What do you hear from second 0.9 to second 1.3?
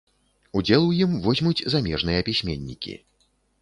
ім